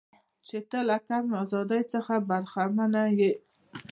چې 0.47 0.57
ته 0.69 0.79
له 0.89 0.97
کمې 1.07 1.33
ازادۍ 1.43 1.81
څخه 1.93 2.13
برخمنه 2.29 3.03
یې. 3.19 3.31